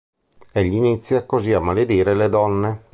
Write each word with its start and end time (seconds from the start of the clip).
Egli 0.51 0.73
inizia 0.73 1.27
così 1.27 1.53
a 1.53 1.59
maledire 1.59 2.15
le 2.15 2.27
donne. 2.27 2.83